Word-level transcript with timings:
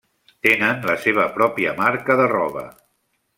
Tenen 0.45 0.79
la 0.91 0.95
seva 1.03 1.25
pròpia 1.35 1.75
marca 1.83 2.17
de 2.23 2.27
roba. 2.33 2.65